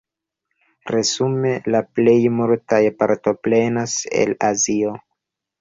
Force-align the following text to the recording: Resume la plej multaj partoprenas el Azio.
Resume 0.93 1.51
la 1.75 1.83
plej 1.99 2.17
multaj 2.39 2.81
partoprenas 3.03 3.99
el 4.23 4.35
Azio. 4.53 4.99